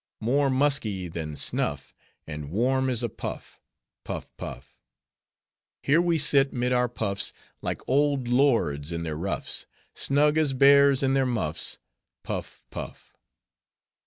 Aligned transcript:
More 0.21 0.49
musky 0.49 1.09
than 1.09 1.35
snuff, 1.35 1.93
And 2.25 2.49
warm 2.49 2.89
is 2.89 3.03
a 3.03 3.07
puff:— 3.09 3.61
Puff! 4.03 4.35
Puff! 4.35 4.75
Here 5.83 6.01
we 6.01 6.17
sit 6.17 6.51
mid 6.51 6.73
our 6.73 6.89
puffs, 6.89 7.31
Like 7.61 7.81
old 7.87 8.27
lords 8.27 8.91
in 8.91 9.03
their 9.03 9.15
ruffs, 9.15 9.67
Snug 9.93 10.39
as 10.39 10.53
bears 10.53 11.03
in 11.03 11.13
their 11.13 11.27
muffs:— 11.27 11.77
Puff! 12.23 12.65
Puff! 12.71 13.13